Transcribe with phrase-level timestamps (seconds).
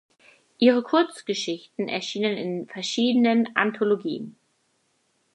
[0.57, 4.35] Ihre Kurzgeschichten erschienen in verschiedenen Anthologien.